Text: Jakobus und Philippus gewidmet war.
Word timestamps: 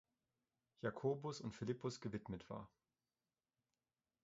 Jakobus 0.81 1.41
und 1.41 1.51
Philippus 1.53 2.01
gewidmet 2.01 2.49
war. 2.49 2.67